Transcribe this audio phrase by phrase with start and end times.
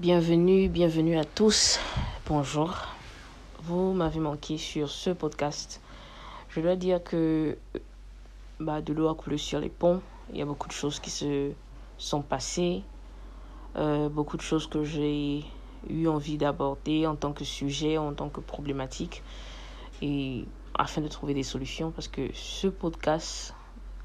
[0.00, 1.78] Bienvenue, bienvenue à tous.
[2.24, 2.74] Bonjour.
[3.64, 5.82] Vous m'avez manqué sur ce podcast.
[6.48, 7.58] Je dois dire que
[8.60, 10.00] bah, de l'eau a coulé sur les ponts.
[10.32, 11.50] Il y a beaucoup de choses qui se
[11.98, 12.82] sont passées.
[13.76, 15.44] Euh, beaucoup de choses que j'ai
[15.90, 19.22] eu envie d'aborder en tant que sujet, en tant que problématique.
[20.00, 20.46] Et
[20.78, 23.54] afin de trouver des solutions parce que ce podcast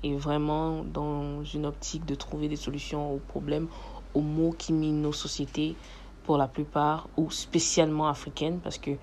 [0.04, 3.70] est vraiment dans une optique de trouver des solutions aux problèmes,
[4.16, 5.75] aux maux qui minent nos sociétés
[6.23, 8.98] pour la plupart ou spécialement africaines parce que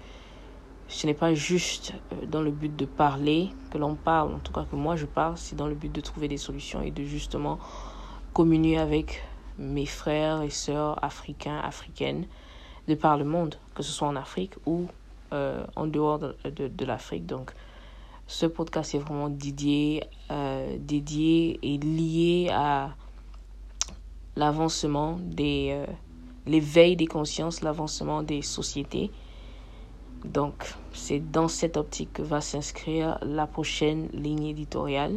[0.88, 4.52] ce n'est pas juste euh, dans le but de parler que l'on parle, en tout
[4.52, 7.04] cas que moi je parle, c'est dans le but de trouver des solutions et de
[7.04, 7.58] justement
[8.32, 9.22] communier avec
[9.58, 12.26] mes frères et sœurs africains, africaines
[12.88, 14.88] de par le monde, que ce soit en Afrique ou
[15.32, 16.36] euh, en dehors de,
[16.68, 17.26] de, l'Afrique.
[17.26, 17.52] Donc,
[18.26, 22.96] ce podcast est vraiment dédié, euh, dédié et lié à
[24.36, 25.86] l'avancement des, euh,
[26.46, 29.10] l'éveil des consciences, l'avancement des sociétés.
[30.24, 35.16] Donc, c'est dans cette optique que va s'inscrire la prochaine ligne éditoriale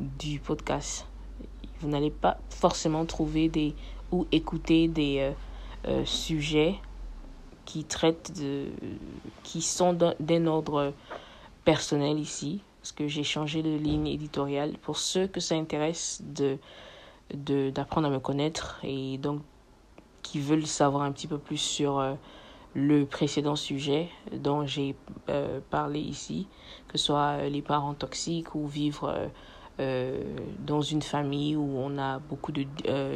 [0.00, 1.06] du podcast.
[1.80, 3.74] Vous n'allez pas forcément trouver des
[4.10, 5.32] ou écouter des
[6.04, 6.76] sujets
[7.68, 8.68] qui traitent de,
[9.42, 10.94] qui sont d'un ordre
[11.66, 16.56] personnel ici, parce que j'ai changé de ligne éditoriale pour ceux que ça intéresse de
[17.34, 19.40] d'apprendre à me connaître et donc
[20.22, 22.14] qui veulent savoir un petit peu plus sur euh,
[22.74, 24.94] le précédent sujet dont j'ai
[25.30, 26.46] euh, parlé ici,
[26.88, 29.30] que ce soit euh, les parents toxiques ou vivre
[30.66, 32.66] dans une famille où on a beaucoup de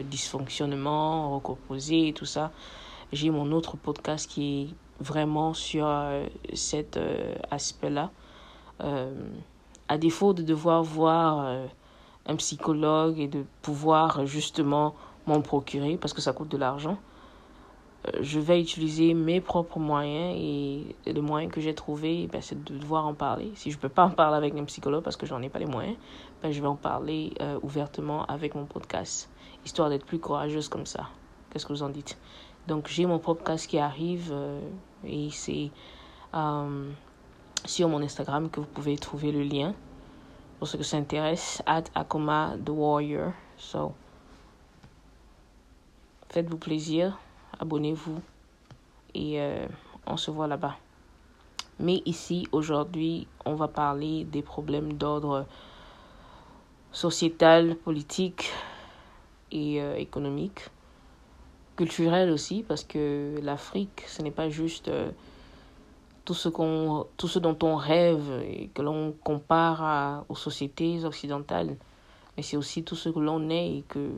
[0.02, 2.52] dysfonctionnements, recomposés et tout ça
[3.12, 5.92] j'ai mon autre podcast qui est vraiment sur
[6.54, 7.00] cet
[7.50, 8.12] aspect-là.
[8.78, 11.66] À défaut de devoir voir
[12.26, 14.94] un psychologue et de pouvoir justement
[15.26, 16.98] m'en procurer parce que ça coûte de l'argent,
[18.20, 22.76] je vais utiliser mes propres moyens et le moyen que j'ai trouvé, ben, c'est de
[22.76, 23.52] devoir en parler.
[23.54, 25.60] Si je ne peux pas en parler avec un psychologue parce que j'en ai pas
[25.60, 25.96] les moyens,
[26.42, 27.32] ben, je vais en parler
[27.62, 29.30] ouvertement avec mon podcast,
[29.64, 31.08] histoire d'être plus courageuse comme ça.
[31.50, 32.18] Qu'est-ce que vous en dites?
[32.68, 34.60] Donc j'ai mon podcast qui arrive euh,
[35.04, 35.70] et c'est
[36.34, 36.90] euh,
[37.64, 39.74] sur mon Instagram que vous pouvez trouver le lien
[40.62, 43.32] pour ceux que ça intéresse at Akoma the Warrior.
[43.58, 43.94] So
[46.28, 47.18] faites-vous plaisir,
[47.58, 48.20] abonnez-vous
[49.12, 49.66] et euh,
[50.06, 50.76] on se voit là-bas.
[51.80, 55.46] Mais ici aujourd'hui, on va parler des problèmes d'ordre
[56.92, 58.52] sociétal, politique
[59.50, 60.70] et économique
[61.74, 65.10] culturel aussi, parce que l'Afrique, ce n'est pas juste euh,
[66.24, 71.76] tout, ce qu'on, tout ce dont on rêve et que l'on compare aux sociétés occidentales,
[72.36, 74.10] mais c'est aussi tout ce que l'on est et que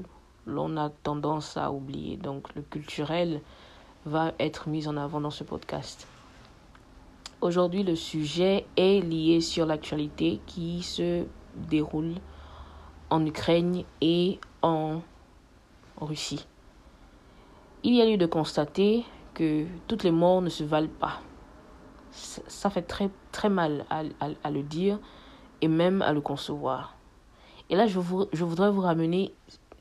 [0.47, 2.17] l'on a tendance à oublier.
[2.17, 3.41] Donc le culturel
[4.07, 6.07] va être mis en avant dans ce podcast.
[7.41, 12.15] Aujourd'hui, le sujet est lié sur l'actualité qui se déroule
[13.11, 15.03] en Ukraine et en
[16.01, 16.47] Russie.
[17.83, 19.05] Il y a lieu de constater
[19.35, 21.21] que toutes les morts ne se valent pas.
[22.15, 24.03] Ça fait très, très mal à,
[24.43, 24.99] à, le dire
[25.61, 26.95] et même à le concevoir.
[27.71, 29.33] Et là, je, vous, je voudrais vous ramener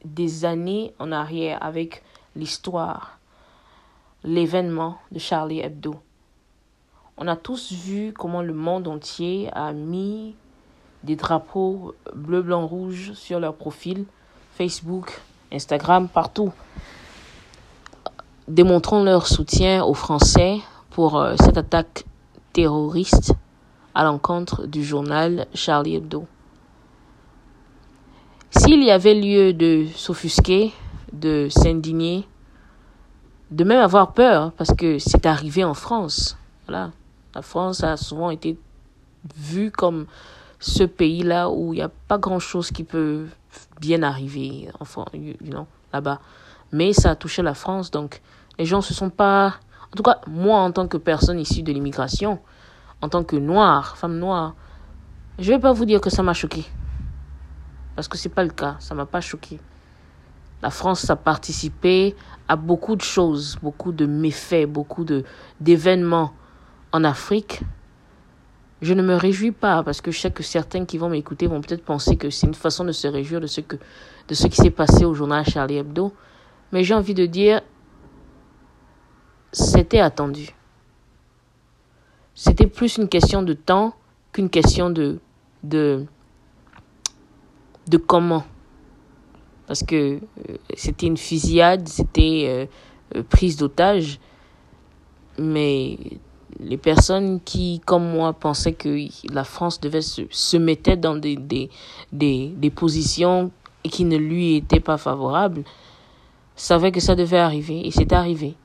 [0.04, 2.04] des années en arrière avec
[2.36, 3.20] l'histoire,
[4.24, 5.96] l'événement de Charlie Hebdo.
[7.18, 10.36] On a tous vu comment le monde entier a mis
[11.04, 14.06] des drapeaux bleu, blanc, rouge sur leur profil,
[14.56, 16.52] Facebook, Instagram, partout
[18.48, 22.06] démontrant leur soutien aux Français pour euh, cette attaque
[22.54, 23.34] terroriste
[23.94, 26.26] à l'encontre du journal Charlie Hebdo.
[28.52, 30.72] S'il y avait lieu de s'offusquer,
[31.12, 32.28] de s'indigner,
[33.52, 36.38] de même avoir peur, parce que c'est arrivé en France.
[36.68, 36.92] Voilà.
[37.36, 38.58] La France a souvent été
[39.36, 40.06] vue comme
[40.60, 43.26] ce pays-là où il n'y a pas grand-chose qui peut
[43.82, 45.06] bien arriver, enfin,
[45.92, 46.20] là-bas
[46.74, 48.22] mais ça a touché la France, donc
[48.58, 49.56] les gens se sont pas...
[49.94, 52.40] En tout cas, moi, en tant que personne issue de l'immigration,
[53.02, 54.56] en tant que noire, femme noire,
[55.38, 56.66] je vais pas vous dire que ça m'a choqué.
[57.96, 59.60] Parce que c'est pas le cas, ça m'a pas choqué.
[60.64, 62.16] La France a participé
[62.48, 65.06] à beaucoup de choses, beaucoup de méfaits, beaucoup
[65.62, 66.32] d'événements
[66.92, 67.62] en Afrique.
[68.82, 71.62] Je ne me réjouis pas parce que je sais que certains qui vont m'écouter vont
[71.62, 73.76] peut-être penser que c'est une façon de se réjouir de ce que
[74.28, 76.14] de ce qui s'est passé au journal Charlie Hebdo.
[76.72, 77.62] Mais j'ai envie de dire,
[79.54, 80.50] c'était attendu.
[82.36, 83.94] C'était plus une question de temps
[84.32, 85.20] qu'une question de,
[85.64, 86.06] de,
[87.88, 88.44] de comment.
[89.68, 92.68] Parce que euh, c'était une fusillade, c'était
[93.16, 94.20] euh, prise d'otage.
[95.38, 95.98] Mais
[96.60, 101.36] les personnes qui, comme moi, pensaient que la France devait se, se mettre dans des,
[101.38, 101.70] des,
[102.12, 103.52] des positions
[103.84, 105.64] qui ne lui étaient pas favorables,
[106.56, 108.56] savaient que ça devait arriver et c'est arrivé.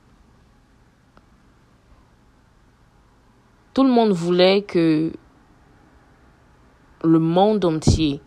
[3.73, 5.13] Tout le monde voulait que
[7.03, 8.19] le monde entier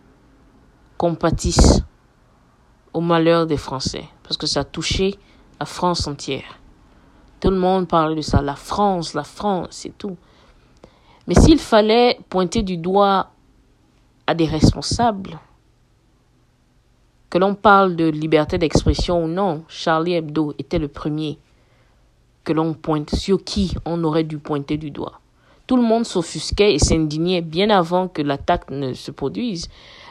[0.96, 1.82] compatisse
[2.92, 5.14] au malheur des Français parce que ça touchait
[5.58, 6.58] la France entière.
[7.40, 10.16] Tout le monde parlait de ça, la France, la France, c'est tout.
[11.26, 13.30] Mais s'il fallait pointer du doigt
[14.26, 15.38] à des responsables,
[17.30, 21.38] que l'on parle de liberté d'expression ou non, Charlie Hebdo était le premier
[22.44, 25.21] que l'on pointe, sur qui on aurait dû pointer du doigt.
[25.72, 29.70] Tout le monde s'offusquait et s'indignait bien avant que l'attaque ne se produise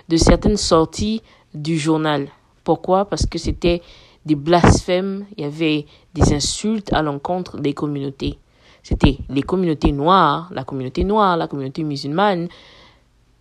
[0.10, 1.22] de certaines sorties
[1.54, 2.30] du journal.
[2.64, 3.06] Pourquoi?
[3.06, 3.84] Parce que c'était
[4.26, 5.86] des blasphèmes, il y avait
[6.16, 8.40] des insultes à l'encontre des communautés.
[8.82, 12.48] C'était les communautés noires, la communauté noire, la communauté musulmane.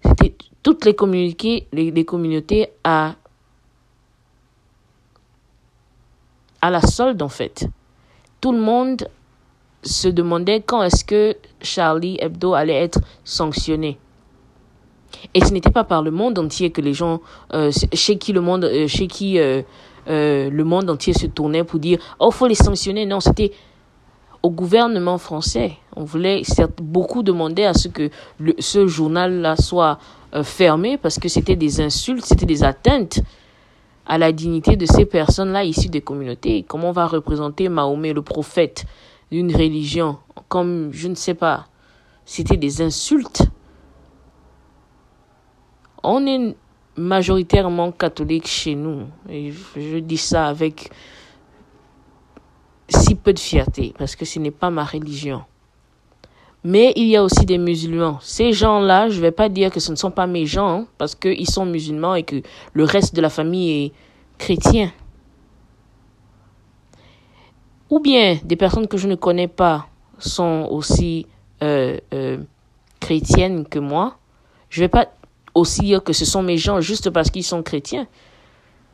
[0.05, 3.15] C'était toutes les communautés, les, communautés à,
[6.61, 7.67] à la solde, en fait.
[8.43, 9.09] Tout le monde
[9.83, 13.99] se demandait quand est-ce que Charlie Hebdo allait être sanctionné.
[15.35, 17.21] Et ce n'était pas par le monde entier que les gens,
[17.53, 19.63] euh, chez qui le monde, euh,
[20.09, 23.07] euh, le monde entier se tournait pour dire oh faut les sanctionner.
[23.07, 23.53] Non, c'était
[24.43, 25.73] au gouvernement français.
[25.97, 26.43] On voulait
[26.81, 28.11] beaucoup demander à ce que
[28.59, 29.99] ce journal-là soit
[30.45, 33.21] fermé parce que c'était des insultes, c'était des atteintes
[34.07, 36.65] à la dignité de ces personnes-là issues des communautés.
[36.67, 38.87] Comment on va représenter Mahomet, le prophète?
[39.31, 40.19] D'une religion,
[40.49, 41.67] comme je ne sais pas.
[42.25, 43.43] C'était des insultes.
[46.03, 46.57] On est
[46.97, 49.07] majoritairement catholique chez nous.
[49.29, 50.91] Et je dis ça avec
[52.89, 55.45] si peu de fierté, parce que ce n'est pas ma religion.
[56.63, 58.19] Mais il y a aussi des musulmans.
[58.21, 61.15] Ces gens-là, je ne vais pas dire que ce ne sont pas mes gens, parce
[61.15, 62.43] qu'ils sont musulmans et que
[62.73, 63.93] le reste de la famille est
[64.39, 64.93] chrétien.
[67.91, 69.89] Ou bien des personnes que je ne connais pas
[70.19, 71.27] sont aussi
[71.63, 72.39] euh, euh,
[73.01, 74.17] chrétiennes que moi.
[74.69, 75.09] Je ne vais pas
[75.55, 78.07] aussi dire que ce sont mes gens juste parce qu'ils sont chrétiens.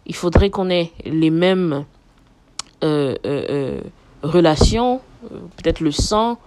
[0.07, 1.85] Il faudrait qu'on ait les mêmes
[2.83, 3.81] euh,
[4.23, 5.01] relations,
[5.57, 6.39] peut-être le sang.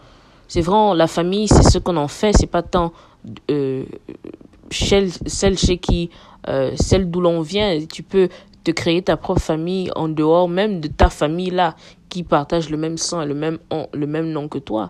[0.47, 2.33] C'est vraiment la famille, c'est ce qu'on en fait.
[2.35, 2.93] C'est pas tant
[4.71, 6.09] celle, celle chez qui,
[6.75, 7.77] celle d'où l'on vient.
[7.85, 8.29] Tu peux
[8.63, 11.75] te créer ta propre famille en dehors même de ta famille là
[12.09, 13.59] qui partage le même sang et le même,
[13.93, 14.89] le même nom que toi.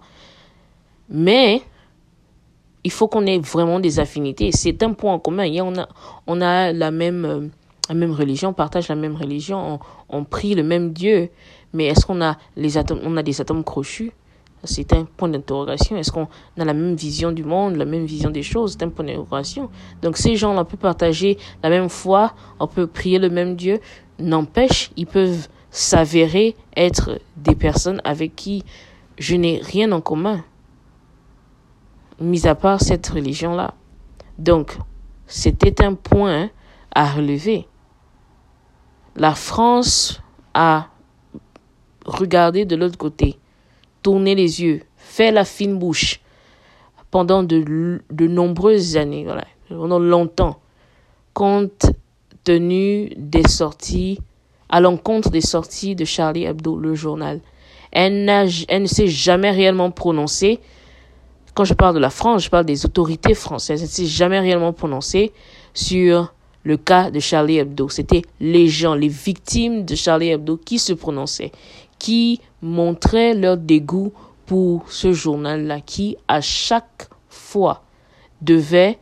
[1.10, 1.62] Mais
[2.84, 4.52] il faut qu'on ait vraiment des affinités.
[4.52, 5.48] C'est un point en commun.
[5.62, 5.88] on a,
[6.28, 7.48] on a la même, euh,
[7.90, 9.80] la même religion, on partage la même religion,
[10.10, 11.30] on, prie le même Dieu.
[11.74, 14.12] Mais est-ce qu'on a les atomes, on a des atomes crochus?
[14.64, 15.96] C'est un point d'interrogation.
[15.98, 16.28] Est-ce qu'on
[16.58, 18.74] a la même vision du monde, la même vision des choses?
[18.74, 19.70] C'est un point d'interrogation.
[20.02, 23.80] Donc, ces gens-là, peut partager la même foi, on peut prier le même Dieu.
[24.20, 28.64] N'empêche, ils peuvent s'avérer être des personnes avec qui
[29.18, 30.44] je n'ai rien en commun
[32.20, 33.74] mis à part cette religion-là.
[34.38, 34.78] Donc,
[35.28, 36.50] c'était un point
[36.94, 37.68] à relever.
[39.16, 40.22] La France
[40.54, 40.88] a
[42.06, 43.38] regardé de l'autre côté,
[44.02, 46.20] tourné les yeux, fait la fine bouche
[47.12, 49.26] pendant de, de nombreuses années,
[49.68, 50.60] pendant longtemps,
[51.34, 51.88] compte
[52.44, 54.20] tenu des sorties,
[54.70, 57.42] à l'encontre des sorties de Charlie Hebdo, le journal.
[57.92, 58.30] Elle,
[58.68, 60.60] elle ne s'est jamais réellement prononcée
[61.60, 63.82] quand je parle de la France, je parle des autorités françaises.
[63.82, 65.34] Elles ne s'est jamais réellement prononcées
[65.74, 67.90] sur le cas de Charlie Hebdo.
[67.90, 71.52] C'était les gens, les victimes de Charlie Hebdo qui se prononçaient,
[71.98, 74.12] qui montraient leur dégoût
[74.46, 77.84] pour ce journal-là, qui à chaque fois
[78.42, 78.98] devait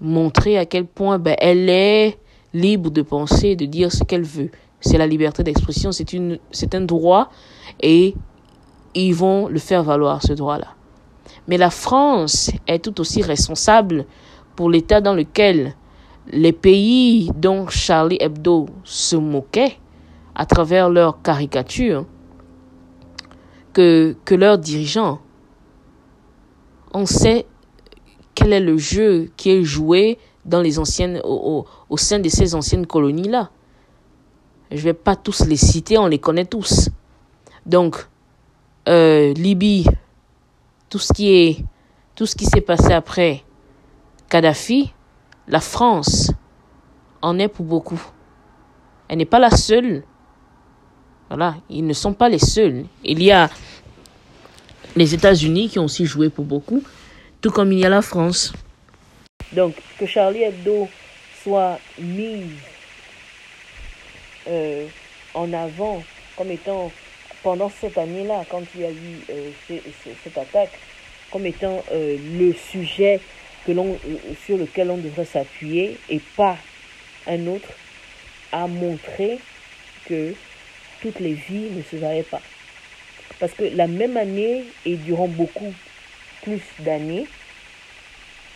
[0.00, 2.18] montrer à quel point ben, elle est
[2.54, 4.50] libre de penser, de dire ce qu'elle veut.
[4.80, 6.06] C'est la liberté d'expression, c'est
[6.50, 7.30] c'est un droit
[7.80, 8.14] et
[8.94, 10.68] ils vont le faire valoir, ce droit-là.
[11.48, 14.06] Mais la France est tout aussi responsable
[14.54, 15.74] pour l'état dans lequel
[16.32, 19.76] les pays dont Charlie Hebdo se moquait
[20.34, 22.06] à travers leurs caricatures
[23.76, 25.20] que, leurs dirigeants.
[26.94, 27.46] On sait
[28.34, 32.54] quel est le jeu qui est joué dans les anciennes, au, au sein de ces
[32.54, 33.50] anciennes colonies-là.
[34.70, 36.88] Je ne vais pas tous les citer, on les connaît tous.
[37.66, 38.08] Donc,
[38.88, 39.86] euh, Libye,
[40.88, 41.64] tout ce qui est,
[42.14, 43.44] tout ce qui s'est passé après
[44.28, 44.92] Kadhafi,
[45.48, 46.32] la France
[47.20, 48.00] en est pour beaucoup.
[49.08, 50.04] Elle n'est pas la seule,
[51.28, 52.84] Voilà, ils ne sont pas les seuls.
[53.04, 53.50] Il y a
[54.94, 56.82] les États-Unis qui ont aussi joué pour beaucoup,
[57.40, 58.52] tout comme il y a la France.
[59.52, 60.88] Donc, que Charlie Hebdo
[61.42, 62.44] soit mis
[64.48, 64.86] euh,
[65.34, 66.02] en avant
[66.36, 66.90] comme étant,
[67.42, 69.78] pendant cette année-là, quand il y a eu euh,
[70.22, 70.78] cette attaque,
[71.30, 73.20] comme étant euh, le sujet
[73.66, 73.72] que
[74.44, 76.56] sur lequel on devrait s'appuyer et pas
[77.26, 77.68] un autre,
[78.52, 79.38] a montré
[80.04, 80.34] que
[81.00, 82.40] toutes les vies ne se valaient pas.
[83.38, 85.74] Parce que la même année et durant beaucoup
[86.42, 87.26] plus d'années,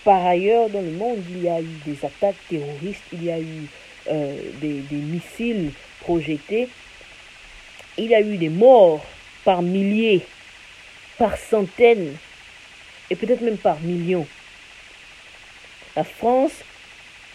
[0.05, 3.39] par ailleurs dans le monde, il y a eu des attaques terroristes, il y a
[3.39, 3.67] eu
[4.09, 6.69] euh, des, des missiles projetés,
[7.99, 9.05] il y a eu des morts
[9.45, 10.25] par milliers,
[11.19, 12.17] par centaines,
[13.11, 14.27] et peut-être même par millions.
[15.97, 16.53] La France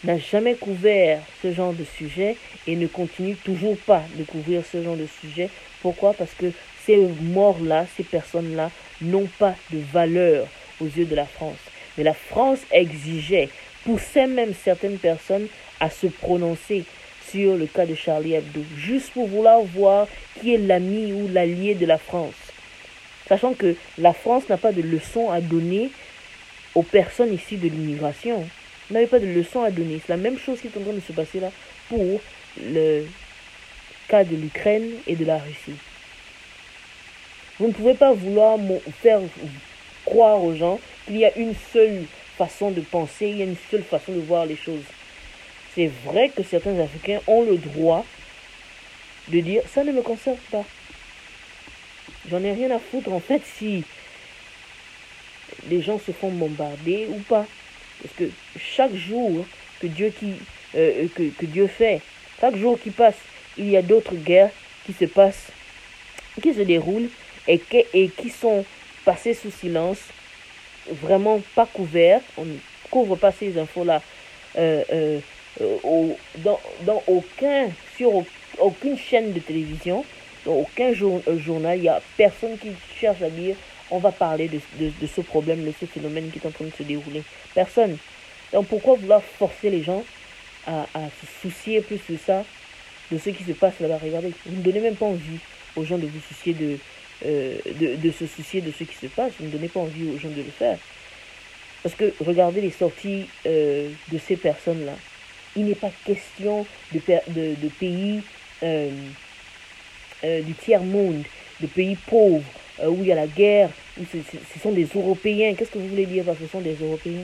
[0.06, 4.82] n'a jamais couvert ce genre de sujet et ne continue toujours pas de couvrir ce
[4.82, 5.50] genre de sujet.
[5.82, 6.14] Pourquoi?
[6.14, 6.52] Parce que
[6.86, 8.72] ces morts-là, ces personnes-là,
[9.02, 10.48] n'ont pas de valeur
[10.80, 11.58] aux yeux de la France.
[11.98, 13.50] Mais la France exigeait,
[13.84, 15.48] poussait même certaines personnes
[15.80, 16.86] à se prononcer
[17.30, 20.08] sur le cas de Charlie Hebdo, juste pour vouloir voir
[20.40, 22.34] qui est l'ami ou l'allié de la France.
[23.28, 25.90] Sachant que la France n'a pas de leçon à donner
[26.76, 28.48] aux personnes ici de l'immigration.
[28.88, 30.00] Vous n'avez pas de leçon à donner.
[30.00, 31.52] C'est la même chose qui est en train de se passer là
[31.90, 32.22] pour
[32.62, 33.06] le
[34.08, 35.78] cas de l'Ukraine et de la Russie.
[37.60, 38.60] Vous ne pouvez pas vouloir
[39.02, 39.22] faire
[40.06, 42.04] croire aux gens qu'il y a une seule
[42.38, 44.84] façon de penser, il y a une seule façon de voir les choses.
[45.74, 48.06] C'est vrai que certains Africains ont le droit
[49.30, 50.64] de dire ça ne me concerne pas.
[52.30, 53.84] J'en ai rien à foutre en fait si
[55.70, 57.46] les gens se font bombarder ou pas.
[58.06, 59.46] Parce que chaque jour
[59.82, 60.34] que Dieu, qui,
[60.76, 62.02] euh, que, Dieu fait,
[62.40, 63.16] chaque jour qui passe,
[63.58, 64.52] il y a d'autres guerres
[64.86, 65.48] qui se passent,
[66.40, 67.10] qui se déroulent
[67.48, 68.64] et qui, et qui sont
[69.06, 69.98] passées sous silence,
[70.88, 72.26] vraiment pas couvertes.
[72.38, 72.58] On ne
[72.92, 74.04] couvre pas ces infos-là
[74.56, 75.20] euh, euh,
[76.38, 78.24] dans, dans, aucun, sur
[78.60, 80.06] aucune chaîne de télévision,
[80.46, 82.70] dans aucun journal, il n'y a personne qui
[83.00, 83.56] cherche à dire
[83.92, 86.84] on va parler de, ce problème, de ce phénomène qui est en train de se
[86.84, 87.24] dérouler.
[87.54, 87.98] Personne.
[88.54, 90.04] Donc pourquoi vouloir forcer les gens
[90.68, 90.86] à,
[91.22, 92.44] se soucier plus de ça,
[93.12, 94.00] de ce qui se passe là-bas?
[94.02, 95.40] Regardez, vous ne donnez même pas envie
[95.76, 96.78] aux gens de vous soucier de,
[97.26, 97.58] euh,
[98.18, 99.34] se soucier de ce qui se passe.
[99.40, 100.78] Vous ne donnez pas envie aux gens de le faire.
[101.84, 104.94] Parce que regardez les sorties euh, de ces personnes-là.
[105.56, 107.00] Il n'est pas question de,
[107.80, 108.22] pays
[108.64, 108.90] euh,
[110.24, 111.24] du tiers-monde,
[111.62, 112.44] de pays pauvres,
[112.82, 115.54] euh, où il y a la guerre, où ce sont des Européens.
[115.56, 117.24] Qu'est-ce que vous voulez dire par ce sont des Européens?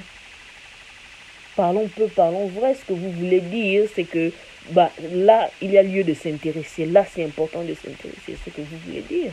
[1.56, 2.76] Parlons peu, parlons vrai.
[2.76, 4.32] Ce que vous voulez dire, c'est que
[4.72, 6.86] bah, là, il y a lieu de s'intéresser.
[6.86, 8.38] Là, c'est important de s'intéresser.
[8.46, 9.32] Ce que vous voulez dire.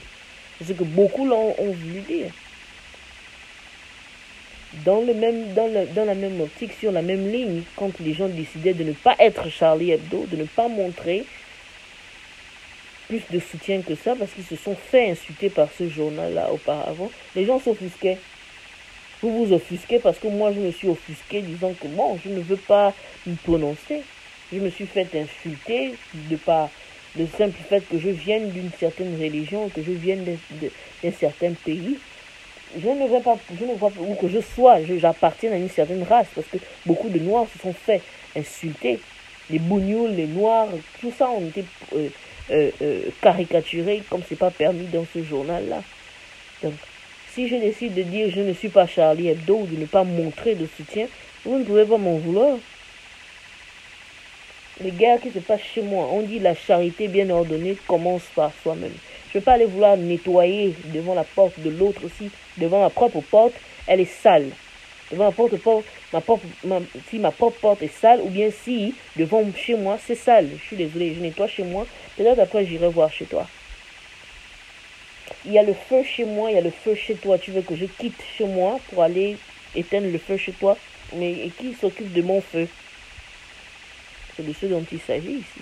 [0.58, 2.30] C'est ce que beaucoup l'ont voulu dire.
[4.84, 8.12] Dans, le même, dans, le, dans la même optique, sur la même ligne, quand les
[8.12, 11.24] gens décidaient de ne pas être Charlie Hebdo, de ne pas montrer
[13.08, 17.10] plus de soutien que ça parce qu'ils se sont fait insulter par ce journal-là auparavant.
[17.34, 18.18] Les gens s'offusquaient.
[19.20, 22.40] Vous vous offusquez parce que moi je me suis offusqué disant que bon, je ne
[22.40, 22.92] veux pas
[23.26, 24.02] me prononcer.
[24.52, 26.70] Je me suis fait insulter de par
[27.16, 31.98] le simple fait que je vienne d'une certaine religion, que je vienne d'un certain pays.
[32.78, 35.70] Je ne veux pas, je ne vois pas, ou que je sois, j'appartiens à une
[35.70, 38.02] certaine race, parce que beaucoup de Noirs se sont fait
[38.36, 39.00] insulter.
[39.50, 40.68] Les bougnoules, les Noirs,
[41.00, 41.64] tout ça ont été
[42.50, 45.82] euh, euh, caricaturé comme c'est pas permis dans ce journal-là.
[46.62, 46.74] Donc,
[47.32, 50.04] si je décide de dire je ne suis pas Charlie Hebdo ou de ne pas
[50.04, 51.06] montrer de soutien,
[51.44, 52.56] vous ne pouvez pas m'en vouloir.
[54.82, 58.52] Les guerres qui se passent chez moi, on dit la charité bien ordonnée commence par
[58.62, 58.94] soi-même.
[59.30, 62.90] Je ne vais pas aller vouloir nettoyer devant la porte de l'autre aussi, devant ma
[62.90, 63.54] propre porte,
[63.86, 64.50] elle est sale.
[65.10, 65.54] Devant ma porte,
[66.12, 66.42] ma porte
[67.08, 70.66] si ma propre porte est sale, ou bien si devant chez moi c'est sale, je
[70.66, 71.86] suis désolé, je nettoie chez moi,
[72.18, 73.46] Peut-être après, j'irai voir chez toi.
[75.46, 77.38] Il y a le feu chez moi, il y a le feu chez toi.
[77.38, 79.36] Tu veux que je quitte chez moi pour aller
[79.76, 80.76] éteindre le feu chez toi?
[81.14, 82.66] Mais qui s'occupe de mon feu?
[84.36, 85.60] C'est de ce dont il s'agit ici.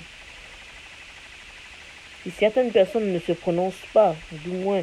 [2.23, 4.83] Si certaines personnes ne se prononcent pas, du moins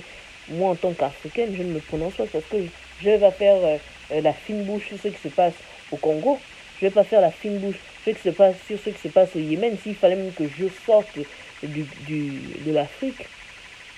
[0.50, 2.58] moi en tant qu'Africaine, je ne me prononce pas parce que
[3.01, 3.77] je vais faire euh,
[4.22, 5.53] la fine bouche sur ce qui se passe
[5.91, 6.39] au Congo.
[6.79, 8.89] Je ne vais pas faire la fine bouche sur ce qui se passe, sur ce
[8.89, 9.77] qui se passe au Yémen.
[9.82, 11.17] S'il fallait même que je sorte
[11.63, 13.25] de l'Afrique.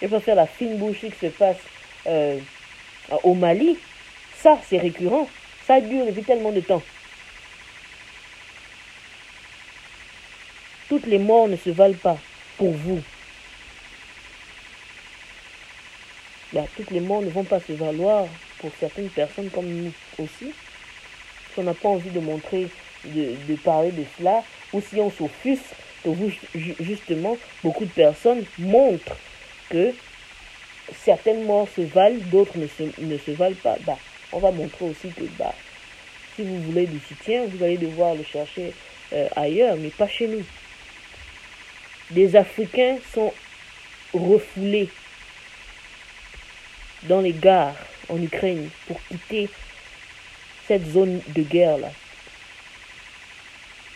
[0.02, 1.58] Il faut faire la fine bouche qui se passe
[2.08, 2.38] euh,
[3.24, 3.78] au Mali.
[4.38, 5.28] Ça, c'est récurrent.
[5.66, 6.84] Ça dure depuis tellement de temps.
[10.90, 12.18] Toutes les morts ne se valent pas
[12.58, 13.02] pour vous.
[16.56, 18.26] bah, toutes les morts ne vont pas se valoir
[18.60, 20.52] pour certaines personnes comme nous aussi.
[21.54, 22.70] Si on n'a pas envie de montrer,
[23.06, 24.44] de, de, parler de cela,
[24.74, 26.10] ou si on s'offusque que
[26.80, 29.18] justement beaucoup de personnes montrent
[29.70, 29.94] que
[31.04, 33.98] certaines morts se valent, d'autres ne se, ne se valent pas, bah,
[34.32, 35.54] on va montrer aussi que bah,
[36.36, 38.74] si vous voulez du soutien, vous allez devoir le chercher
[39.14, 40.44] euh, ailleurs, mais pas chez nous.
[42.12, 43.34] Des Africains sont
[44.14, 44.90] refoulés
[47.04, 47.76] dans les gares
[48.10, 49.50] en Ukraine pour quitter
[50.68, 51.92] cette zone de guerre-là.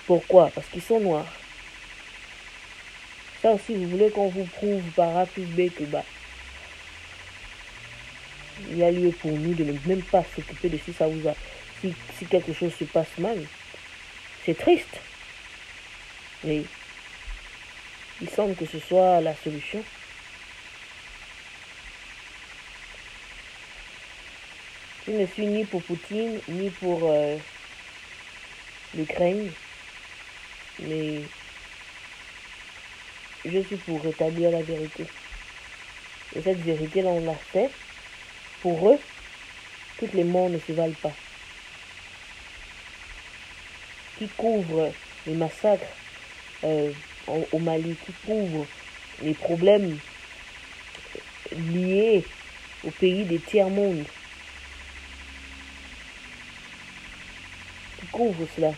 [0.05, 0.49] Pourquoi?
[0.53, 1.31] Parce qu'ils sont noirs.
[3.41, 6.03] Ça aussi, vous voulez qu'on vous prouve par A B que bah,
[8.69, 11.27] il y a lieu pour nous de ne même pas s'occuper de si ça vous
[11.27, 11.33] a,
[11.79, 13.37] si, si quelque chose se passe mal.
[14.45, 14.99] C'est triste.
[16.43, 16.63] Mais
[18.21, 19.83] il semble que ce soit la solution.
[25.09, 27.35] Je ne suis ni pour Poutine, ni pour euh,
[28.95, 29.51] l'Ukraine,
[30.83, 31.21] mais
[33.43, 35.05] je suis pour rétablir la vérité.
[36.35, 37.71] Et cette vérité-là, on l'a fait.
[38.61, 38.99] Pour eux,
[39.97, 41.13] toutes les morts ne se valent pas.
[44.19, 44.91] Qui couvre
[45.25, 45.87] les massacres
[46.63, 46.91] euh,
[47.51, 48.67] au Mali, qui couvre
[49.23, 49.97] les problèmes
[51.51, 52.23] liés
[52.85, 54.05] au pays des tiers-mondes,
[58.55, 58.73] cela.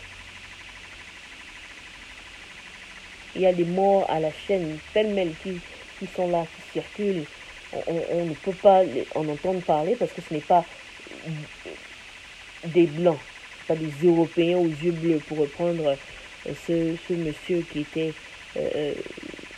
[3.34, 5.58] Il y a des morts à la chaîne, pêle-mêle, qui,
[5.98, 7.24] qui sont là, qui circulent.
[7.86, 8.82] On, ne peut pas
[9.14, 10.64] en entendre parler parce que ce n'est pas
[12.66, 13.18] des blancs,
[13.66, 15.96] pas des Européens aux yeux bleus, pour reprendre
[16.46, 18.12] euh, ce, monsieur qui était
[18.58, 18.92] euh,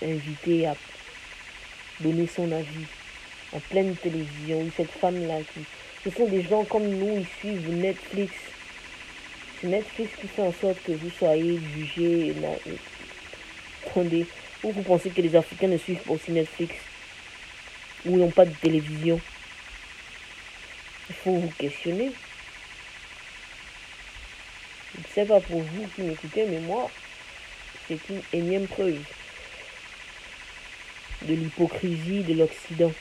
[0.01, 0.77] invité à
[2.01, 2.87] donner son avis
[3.53, 5.65] en pleine télévision, cette femme-là, qui,
[6.05, 8.33] ce sont des gens comme nous, ils suivent Netflix.
[9.65, 11.61] Netflix qui fait en sorte que vous soyez.
[13.87, 14.27] Attendez,
[14.63, 16.75] ou vous pensez que les Africains ne suivent pas aussi Netflix
[18.05, 19.21] Ou n'ont pas de télévision
[21.09, 22.13] Il faut vous questionner.
[24.95, 26.91] Je ne sais pas pour vous qui m'écoutez, mais moi,
[27.89, 29.03] c'est une énième preuve
[31.23, 32.93] de l'hypocrisie de l'Occident.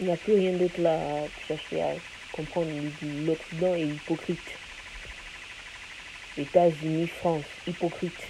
[0.00, 1.94] Il n'y a plus rien d'autre là à chercher à
[2.32, 2.70] comprendre.
[3.26, 4.58] L'Occident est hypocrite.
[6.38, 8.28] États-Unis, France, hypocrite.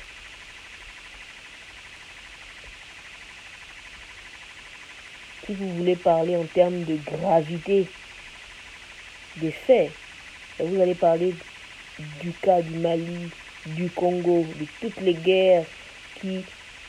[5.45, 7.87] Si vous voulez parler en termes de gravité
[9.37, 9.93] des faits,
[10.59, 11.35] vous allez parler
[12.21, 13.31] du cas du Mali,
[13.67, 15.65] du Congo, de toutes les guerres
[16.21, 16.43] qui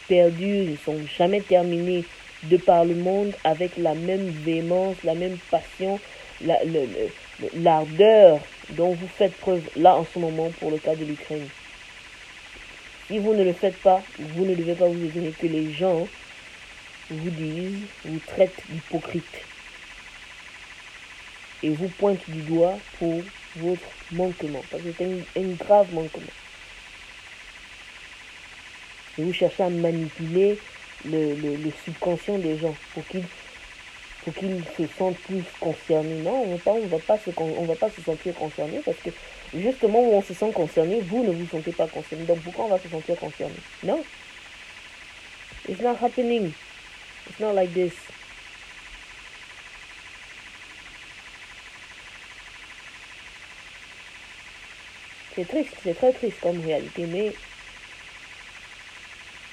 [0.07, 2.05] perdurent, ne sont jamais terminées
[2.43, 5.99] de par le monde avec la même véhémence, la même passion,
[6.41, 11.47] l'ardeur dont vous faites preuve là en ce moment pour le cas de l'Ukraine.
[13.07, 16.07] Si vous ne le faites pas, vous ne devez pas vous étonner que les gens
[17.09, 19.45] vous disent, vous traitent d'hypocrite
[21.63, 23.21] et vous pointent du doigt pour
[23.55, 26.33] votre manquement, parce que c'est un grave manquement.
[29.17, 30.59] Et vous cherchez à manipuler
[31.05, 33.23] le, le, subconscient des gens pour qu'ils
[34.31, 36.19] qu'ils se sentent plus concernés.
[36.19, 39.09] Non, on ne va, pas se, on va pas se sentir concerné parce que
[39.53, 42.25] justement où on se sent concerné, vous ne vous sentez pas concerné.
[42.25, 43.55] Donc pourquoi on va se sentir concerné?
[43.83, 44.03] Non.
[45.69, 46.53] It's not happening.
[47.29, 47.93] It's not like this.
[55.35, 57.31] C'est triste, c'est très triste comme réalité, mais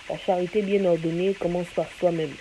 [0.08, 2.34] la charité bien ordonnée commence par soi-même.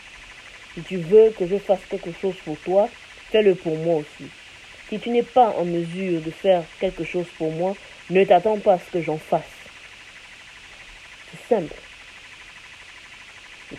[0.73, 2.89] Si tu veux que je fasse quelque chose pour toi,
[3.31, 4.29] fais-le pour moi aussi.
[4.89, 7.75] Si tu n'es pas en mesure de faire quelque chose pour moi,
[8.09, 9.43] ne t'attends pas à ce que j'en fasse.
[11.31, 11.75] C'est simple.
[13.71, 13.77] Je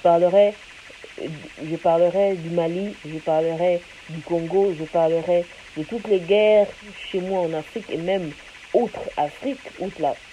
[1.77, 5.45] parlerai, du Mali, je parlerai du Congo, je parlerai
[5.77, 6.69] de toutes les guerres
[7.11, 8.33] chez moi en Afrique et même
[8.73, 9.61] outre-Afrique,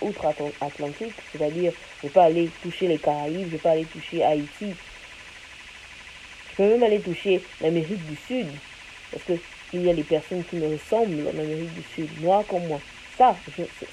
[0.01, 3.85] outre-Atlantique, c'est-à-dire je ne vais pas aller toucher les Caraïbes, je ne vais pas aller
[3.85, 4.73] toucher Haïti.
[6.51, 8.47] Je peux même aller toucher l'Amérique du Sud,
[9.11, 12.67] parce qu'il y a des personnes qui me ressemblent en Amérique du Sud, moi comme
[12.67, 12.79] moi.
[13.17, 13.35] Ça,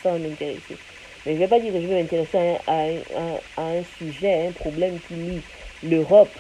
[0.03, 0.77] ça va m'intéresser.
[1.25, 4.53] Mais je ne vais pas dire que je vais m'intéresser à, un sujet, à un
[4.53, 5.43] problème qui lie
[5.85, 6.31] l'Europe,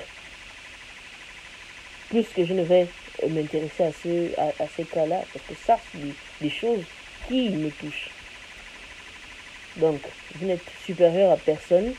[2.10, 2.86] plus que je ne vais
[3.28, 6.84] m'intéresser à, ce, à, ces cas-là, parce que ça, c'est des choses
[7.28, 8.08] qui me touche.
[9.76, 10.00] Donc,
[10.34, 11.92] vous n'êtes supérieur à personne.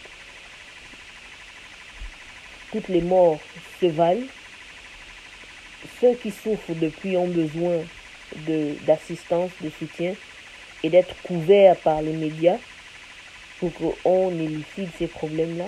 [2.71, 3.39] Toutes les morts
[3.81, 4.27] se valent.
[5.99, 7.77] ceux qui souffrent depuis ont besoin
[8.85, 10.13] d'assistance, de, soutien
[10.83, 12.57] et d'être couverts par les médias
[13.59, 15.65] pour qu'on élucide ces problèmes-là.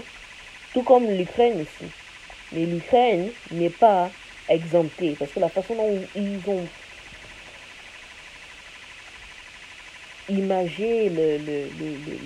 [0.74, 1.92] Tout comme l'Ukraine aussi.
[2.52, 4.10] Mais l'Ukraine n'est pas
[4.48, 6.66] exemptée parce que la façon dont ils ont
[10.30, 11.68] imagé le, le,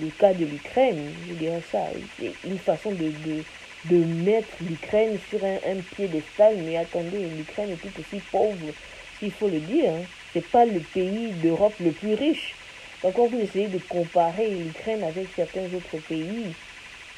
[0.00, 1.86] le, cas de l'Ukraine, je dirais ça,
[2.18, 3.12] c'est une façon de,
[3.90, 8.56] de mettre l'Ukraine sur un, piédestal, mais attendez, l'Ukraine est tout aussi pauvre,
[9.18, 9.90] s'il faut le dire.
[9.90, 10.02] Hein.
[10.32, 12.54] C'est pas le pays d'Europe le plus riche.
[13.02, 16.52] Donc quand vous essayez de comparer l'Ukraine avec certains autres pays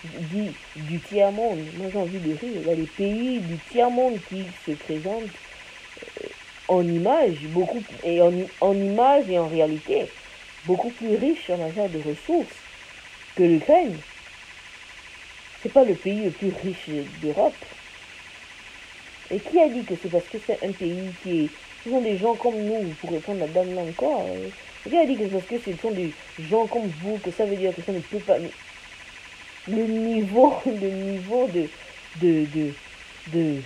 [0.05, 4.19] du, du tiers-monde, moi j'ai envie de rire, il y a des pays du tiers-monde
[4.29, 5.25] qui se présentent
[6.03, 6.27] euh,
[6.69, 10.09] en image, beaucoup, et en, en image et en réalité,
[10.67, 12.57] beaucoup plus riches en matière de ressources
[13.37, 13.97] que l'Ukraine.
[15.63, 16.89] C'est pas le pays le plus riche
[17.23, 17.55] d'Europe.
[19.31, 21.49] Et qui a dit que c'est parce que c'est un pays qui est...
[21.85, 24.25] Ce sont des gens comme nous, pour répondre à dame là encore.
[24.87, 27.31] Et qui a dit que c'est parce que ce sont des gens comme vous, que
[27.31, 28.39] ça veut dire que ça ne peut pas...
[29.69, 31.69] Le niveau, le niveau de...
[32.21, 32.47] de,
[33.33, 33.61] de,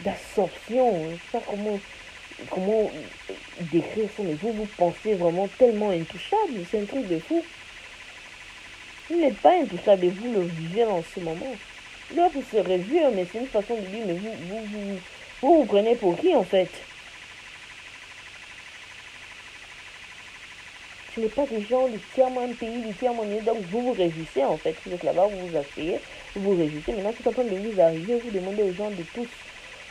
[0.00, 1.78] d'absorption, je sais pas comment,
[2.50, 2.90] comment
[3.60, 7.42] décrire ça, mais vous, vous pensez vraiment tellement intouchable, c'est un truc de fou.
[9.08, 11.56] Vous n'êtes pas intouchable et vous le vivez en ce moment?
[12.16, 15.00] Là, vous serez vu, mais c'est une façon de dire, mais vous vous, vous,
[15.42, 16.70] vous, vous prenez pour qui en fait?
[21.14, 24.56] Ce n'est pas des gens du tiers-monde pays, du tiers-monde donc vous vous réjouissez en
[24.56, 24.74] fait.
[24.86, 25.98] Vous êtes là-bas, vous vous asseyez,
[26.34, 26.92] vous vous réjouissez.
[26.92, 29.28] Maintenant, c'est en train de vous arriver, vous demandez aux gens de tous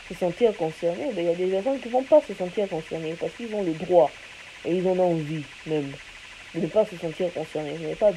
[0.08, 1.12] se sentir concernés.
[1.14, 3.54] Ben, il y a des personnes qui ne vont pas se sentir concernés parce qu'ils
[3.54, 4.10] ont le droit
[4.64, 5.92] et ils en ont envie même
[6.54, 7.76] de ne pas se sentir concernés.
[7.80, 8.10] Je n'ai pas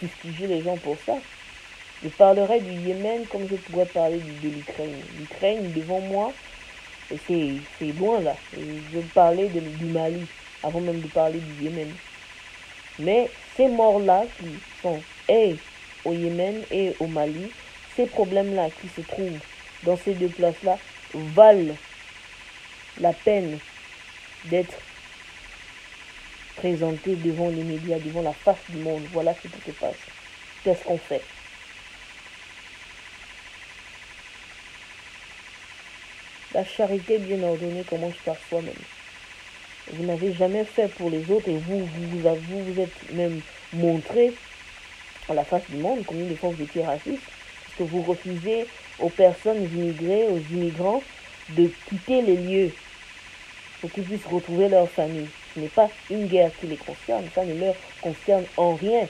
[0.00, 1.16] fustiger les gens pour ça.
[2.02, 4.94] Je parlerai du Yémen comme je pourrais parler de, l'Ukraine.
[5.18, 6.32] L'Ukraine, devant moi,
[7.26, 8.36] c'est loin là.
[8.52, 10.26] Je parlais de, du Mali
[10.62, 11.88] avant même de parler du Yémen.
[12.98, 14.46] Mais ces morts-là qui
[14.82, 15.56] sont et
[16.04, 17.50] au Yémen et au Mali,
[17.96, 19.40] ces problèmes-là qui se trouvent
[19.84, 20.78] dans ces deux places-là
[21.14, 21.74] valent
[23.00, 23.58] la peine
[24.50, 24.78] d'être
[26.56, 29.02] présentés devant les médias, devant la face du monde.
[29.12, 29.94] Voilà ce qui se passe.
[30.62, 31.22] Qu'est-ce qu'on fait?
[36.54, 38.74] La charité bien ordonnée commence par soi-même.
[39.92, 43.40] Vous n'avez jamais fait pour les autres et vous vous, vous, vous êtes même
[43.72, 44.32] montré
[45.28, 47.22] à la face du monde combien de fois vous étiez raciste.
[47.64, 48.66] Parce que vous refusez
[49.00, 51.02] aux personnes immigrées, aux immigrants,
[51.50, 52.72] de quitter les lieux
[53.80, 55.28] pour qu'ils puissent retrouver leur famille.
[55.54, 59.06] Ce n'est pas une guerre qui les concerne, ça ne leur concerne en rien.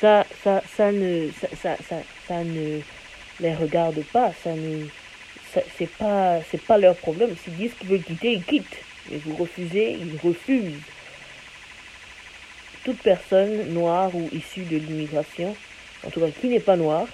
[0.00, 2.80] Ça, ça, ne, ça, ça, ça, ne
[3.38, 4.86] les regarde pas, ça ne,
[5.76, 7.36] c'est pas, c'est pas leur problème.
[7.36, 8.82] S'ils disent qu'ils veulent quitter, ils quittent.
[9.12, 10.80] Et vous refusez, ils refusent.
[12.84, 15.54] Toute personne noire ou issue de l'immigration
[16.06, 17.06] en tout cas qui n'est pas noir,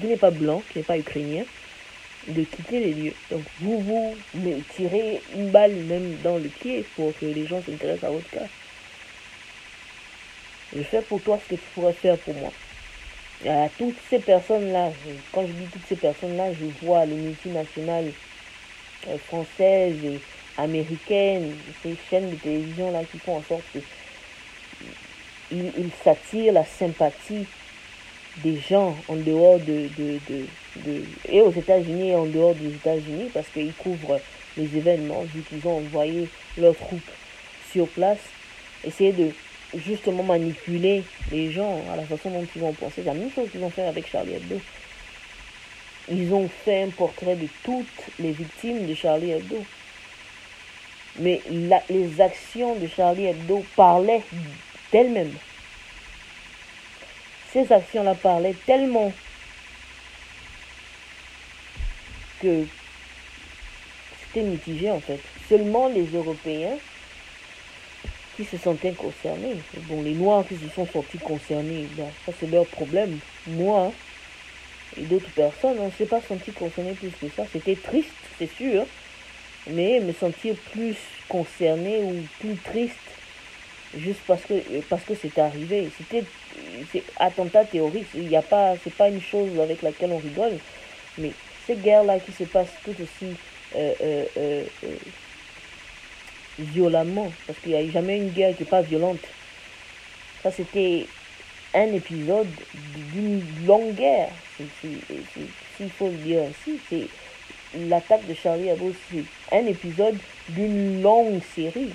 [0.00, 1.44] qui n'est pas blanc, qui n'est pas ukrainien,
[2.28, 3.14] de quitter les lieux.
[3.30, 3.80] Donc vous,
[4.34, 8.30] vous tirez une balle même dans le pied pour que les gens s'intéressent à votre
[8.30, 8.46] cas.
[10.74, 12.50] Je fais pour toi ce que tu pourrais faire pour moi.
[13.78, 14.92] Toutes ces personnes-là,
[15.32, 18.12] quand je dis toutes ces personnes-là, je vois les multinationales
[19.08, 20.20] euh, françaises et
[20.58, 23.78] américaines, ces chaînes de télévision-là qui font en sorte que
[25.50, 27.46] ils s'attirent la sympathie
[28.38, 30.46] des gens en dehors de, de, de,
[30.86, 34.20] de et aux États-Unis et en dehors des États-Unis parce qu'ils couvrent
[34.56, 37.00] les événements vu qu'ils ont envoyé leurs troupes
[37.70, 38.18] sur place,
[38.84, 39.30] essayer de
[39.76, 43.02] justement manipuler les gens à la façon dont ils vont penser.
[43.02, 44.60] La même chose qu'ils ont fait avec Charlie Hebdo.
[46.10, 47.86] Ils ont fait un portrait de toutes
[48.18, 49.62] les victimes de Charlie Hebdo.
[51.18, 51.40] Mais
[51.88, 54.22] les actions de Charlie Hebdo parlaient
[54.90, 55.34] d'elles-mêmes
[57.52, 59.12] ces actions-là parlaient tellement
[62.40, 62.64] que
[64.22, 65.20] c'était mitigé en fait.
[65.48, 66.76] Seulement les Européens
[68.36, 69.56] qui se sentaient concernés.
[69.88, 71.86] Bon, les Noirs qui se sont sentis concernés,
[72.24, 73.18] ça c'est leur problème.
[73.46, 73.92] Moi
[74.96, 77.44] et d'autres personnes, on ne s'est pas senti concernés plus que ça.
[77.52, 78.86] C'était triste, c'est sûr,
[79.68, 80.96] mais me sentir plus
[81.28, 82.96] concerné ou plus triste
[83.96, 85.88] juste parce que parce que c'est arrivé.
[85.96, 86.24] C'était
[86.92, 88.10] c'est attentat terroriste.
[88.14, 90.58] Il n'y a pas c'est pas une chose avec laquelle on rigole,
[91.18, 91.32] mais
[91.66, 93.36] ces guerres là qui se passent tout aussi
[93.76, 94.64] euh, euh, euh,
[96.58, 99.20] violemment, parce qu'il n'y a jamais une guerre qui n'est pas violente.
[100.42, 101.06] Ça, c'était
[101.74, 102.48] un épisode
[103.12, 104.30] d'une longue guerre,
[104.80, 106.80] s'il faut le dire ainsi.
[106.88, 107.06] C'est
[107.78, 111.90] l'attaque de Charlie Hebdo, c'est un épisode d'une longue série.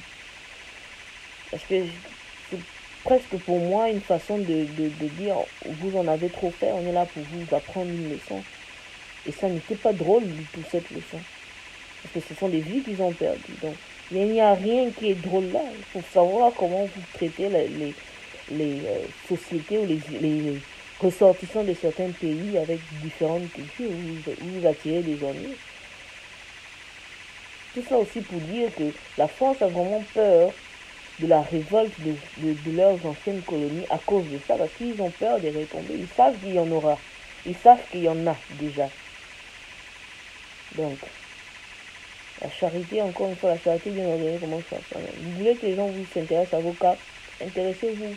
[1.52, 1.84] Parce que
[2.50, 2.60] c'est
[3.04, 6.92] presque pour moi une façon de, de, dire vous en avez trop fait, on est
[6.92, 8.44] là pour vous apprendre une leçon.
[9.28, 11.20] Et ça n'était pas drôle du tout cette leçon.
[12.02, 13.42] Parce que ce sont des vies qu'ils ont perdues.
[13.62, 13.76] Donc
[14.12, 15.62] il n'y a rien qui est drôle là.
[15.78, 17.94] Il faut savoir comment vous traitez les,
[18.52, 20.60] les, euh, sociétés ou les, les,
[21.00, 25.56] ressortissants de certains pays avec différentes cultures où vous, attirez des ennuis.
[27.74, 28.84] Tout ça aussi pour dire que
[29.18, 30.52] la France a vraiment peur
[31.20, 35.12] de la révolte de, de, leurs anciennes colonies à cause de ça, parce qu'ils ont
[35.12, 35.96] peur de retomber.
[35.96, 36.98] Ils savent qu'il y en aura.
[37.46, 38.90] Ils savent qu'il y en a déjà.
[40.76, 40.98] Donc,
[42.42, 44.78] la charité, encore une fois, la charité bien ordonnée comment ça
[45.22, 46.98] Vous voulez que les gens vous s'intéressent à vos cas?
[47.42, 48.16] Intéressez-vous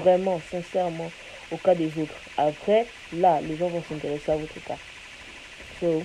[0.00, 1.10] vraiment, sincèrement,
[1.50, 2.14] au cas des autres.
[2.36, 4.78] Après, là, les gens vont s'intéresser à votre cas.
[5.80, 6.04] So,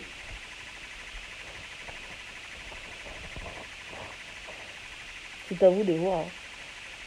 [5.51, 6.25] c'est à vous de voir.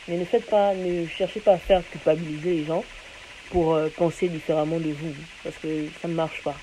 [0.06, 2.84] Mais ne faites pas, ne cherchez pas à faire culpabiliser les gens
[3.50, 6.56] pour euh, penser différemment de vous, parce que ça ne marche pas.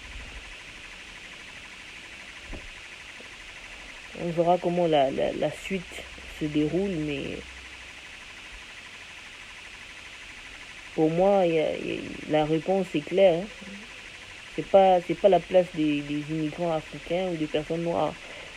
[4.23, 5.09] On verra comment la,
[5.63, 6.03] suite
[6.39, 7.37] se déroule, mais
[10.93, 11.43] pour moi,
[12.29, 13.41] la réponse est claire.
[13.41, 13.73] Hein.
[14.55, 18.13] C'est pas, la place des, immigrants africains ou des personnes noires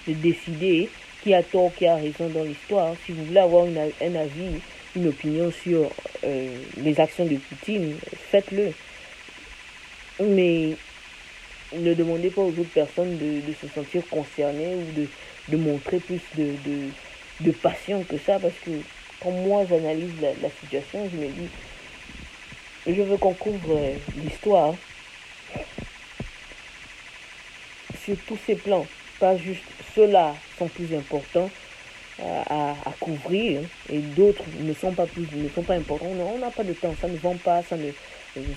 [0.07, 0.91] de décider
[1.25, 2.95] qui a tort, qui a raison dans l'histoire.
[3.05, 4.61] Si vous voulez avoir un avis,
[4.95, 5.91] une opinion sur
[6.23, 7.97] euh, les actions de Poutine,
[8.31, 8.73] faites-le.
[10.23, 10.77] Mais
[11.73, 17.51] ne demandez pas aux autres personnes de, se sentir concernées ou de, montrer plus de,
[17.63, 18.71] passion que ça, parce que
[19.21, 21.49] quand moi j'analyse la, situation, je me dis,
[22.87, 23.81] je veux qu'on couvre
[24.23, 24.75] l'histoire
[28.05, 28.87] sur tous ces plans,
[29.37, 31.51] juste ceux-là sont plus importants
[32.21, 36.07] euh, à, couvrir et d'autres ne sont pas plus ne sont pas importants.
[36.07, 37.91] On n'a pas de temps, ça ne vend pas, ça ne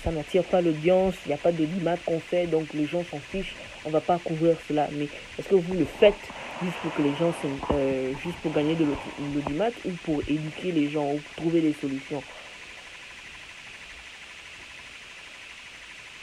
[0.04, 3.04] ça n'attire pas l'audience, il n'y a pas de l'image qu'on fait, donc les gens
[3.10, 4.88] s'en fichent, on va pas couvrir cela.
[4.94, 6.16] Mais est-ce que vous le faites
[6.64, 7.32] juste pour que les gens,
[7.74, 8.86] euh, juste pour gagner de
[9.34, 12.24] l'audimat ou pour éduquer les gens ou trouver des solutions?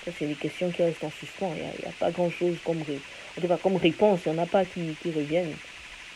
[0.05, 1.55] Ça, c'est des questions qui restent en suspens.
[1.57, 2.83] Il n'y a, pas grand-chose comme,
[3.79, 4.21] réponse.
[4.27, 5.57] Il n'y en a pas qui, qui reviennent.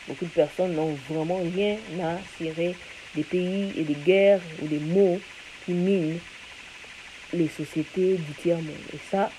[0.07, 2.75] Beaucoup de personnes n'ont vraiment rien à cirer
[3.15, 5.19] des pays et des guerres ou des mots
[5.65, 6.19] qui minent
[7.33, 8.75] les sociétés du tiers-monde.
[8.93, 9.31] Et ça,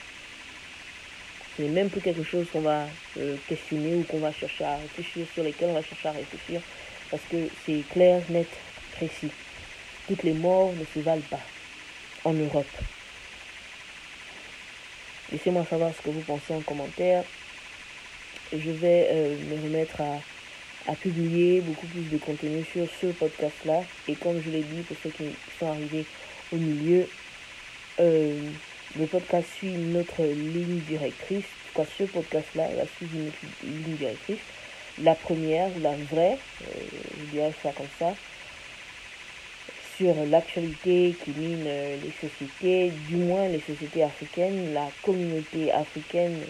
[1.56, 2.86] ce n'est même plus quelque chose qu'on va
[3.18, 6.60] euh, questionner ou qu'on va chercher à réfléchir, sur lesquels on va chercher à réfléchir,
[7.10, 8.48] parce que c'est clair, net,
[8.96, 9.30] précis.
[10.06, 11.40] Toutes les morts ne se valent pas
[12.24, 12.66] en Europe.
[15.32, 17.24] Laissez-moi savoir ce que vous pensez en commentaire.
[18.52, 23.82] Je vais euh, me remettre à, publier beaucoup plus de contenu sur ce podcast-là.
[24.08, 25.24] Et comme je l'ai dit, pour ceux qui
[25.58, 26.04] sont arrivés
[26.52, 27.08] au milieu,
[28.00, 28.50] euh,
[28.98, 31.44] le podcast suit notre ligne directrice.
[31.76, 33.30] En ce podcast-là va suivre
[33.64, 34.40] une ligne directrice.
[35.02, 36.80] La première, la vraie, euh,
[37.18, 38.14] je dirais ça comme ça,
[40.00, 46.40] sur l'actualité qui mine euh, les sociétés, du moins les sociétés africaines, la communauté africaine,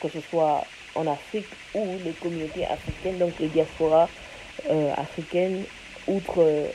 [0.00, 4.08] que ce soit en Afrique ou les communautés africaines, donc les diasporas
[4.70, 5.64] euh, africaines
[6.06, 6.70] outre,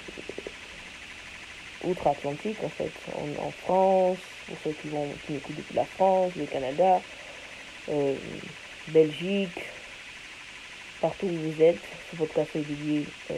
[1.85, 6.45] outre-Atlantique en fait, en, France, pour ceux qui, vont, qui m'écoutent depuis la France, le
[6.45, 6.99] Canada,
[7.87, 8.15] euh,
[8.89, 9.63] Belgique,
[10.99, 11.79] partout où vous êtes,
[12.11, 13.35] ce podcast est dédié, euh,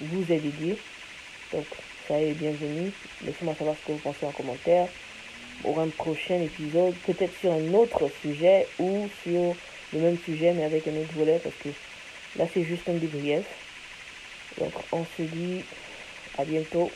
[0.00, 0.78] vous est dédié.
[1.52, 1.66] Donc,
[2.06, 2.92] ça est bienvenue.
[3.24, 4.88] Laissez-moi savoir ce que vous pensez en commentaire.
[5.62, 9.56] Pour un prochain épisode, peut-être sur un autre sujet ou sur
[9.92, 11.70] le même sujet mais avec un autre volet parce que
[12.36, 13.44] là c'est juste un débrief.
[14.58, 15.64] Donc on se dit
[16.36, 16.90] à bientôt.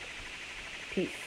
[0.93, 1.22] Peace.